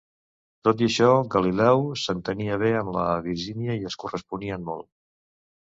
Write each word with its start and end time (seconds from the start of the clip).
Tot 0.67 0.79
i 0.85 0.87
això, 0.87 1.09
Galileu 1.35 1.85
s"entenia 1.99 2.57
bé 2.65 2.73
amb 2.81 2.97
la 2.97 3.05
Virginia 3.29 3.79
y 3.83 3.87
es 3.93 4.01
corresponien 4.07 4.69
molt. 4.75 4.93